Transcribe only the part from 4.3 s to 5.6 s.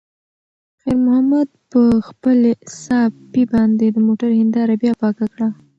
هینداره بیا پاکه کړه.